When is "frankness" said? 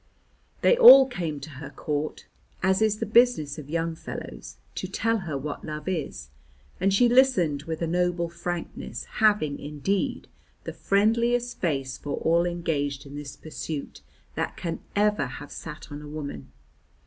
8.27-9.03